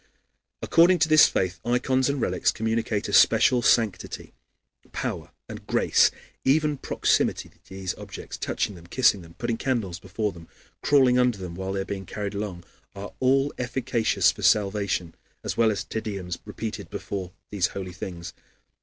[0.63, 4.33] According to this faith ikons and relics communicate a special sanctity,
[4.91, 9.99] power, and grace, and even proximity to these objects, touching them, kissing them, putting candles
[9.99, 10.47] before them,
[10.81, 12.63] crawling under them while they are being carried along,
[12.95, 18.33] are all efficacious for salvation, as well as Te Deums repeated before these holy things.